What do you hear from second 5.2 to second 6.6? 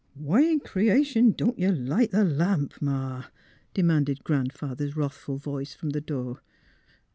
voice, from the door.